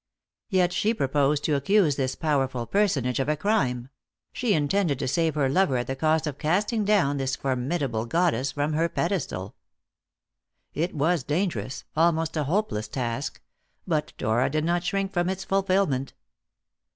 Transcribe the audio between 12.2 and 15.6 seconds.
a hopeless, task, but Dora did not shrink from its